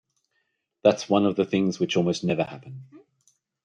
[0.83, 2.85] That's one of the things which almost never happen.